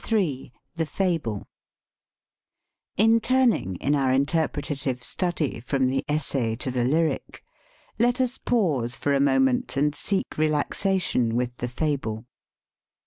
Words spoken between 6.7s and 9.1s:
the lyric, let us pause